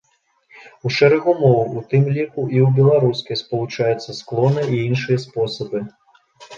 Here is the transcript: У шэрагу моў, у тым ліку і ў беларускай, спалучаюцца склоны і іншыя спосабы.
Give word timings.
У 0.87 0.91
шэрагу 0.95 1.35
моў, 1.41 1.59
у 1.81 1.83
тым 1.91 2.09
ліку 2.17 2.41
і 2.55 2.65
ў 2.65 2.69
беларускай, 2.81 3.35
спалучаюцца 3.45 4.19
склоны 4.25 4.61
і 4.75 4.85
іншыя 4.91 5.17
спосабы. 5.29 5.89